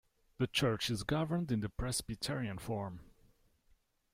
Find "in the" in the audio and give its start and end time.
1.51-1.69